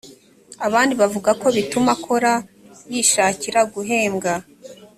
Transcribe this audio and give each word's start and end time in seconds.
abandi 0.67 0.93
bavuga 1.01 1.31
ko 1.41 1.47
bituma 1.55 1.91
akora 1.97 2.31
yishakira 2.91 3.59
guhembwa 3.73 4.33